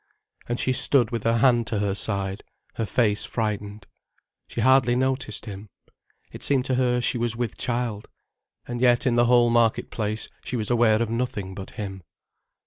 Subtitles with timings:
[0.49, 3.85] And she stood with her hand to her side, her face frightened.
[4.47, 5.69] She hardly noticed him.
[6.31, 8.07] It seemed to her she was with child.
[8.67, 12.01] And yet in the whole market place she was aware of nothing but him.